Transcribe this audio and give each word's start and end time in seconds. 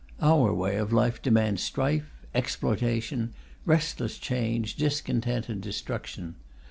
Our 0.19 0.51
way 0.51 0.77
of 0.77 0.91
life 0.91 1.21
demands 1.21 1.61
strife, 1.61 2.25
exploitation, 2.33 3.35
restless 3.65 4.17
change, 4.17 4.73
discontent 4.75 5.47
and 5.47 5.61
destruction. 5.61 6.37